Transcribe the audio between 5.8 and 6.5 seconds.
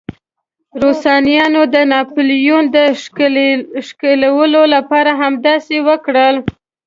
وکړل.